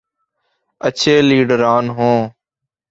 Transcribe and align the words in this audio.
اچھے 0.81 1.15
لیڈران 1.27 1.85
ہوں۔ 1.97 2.19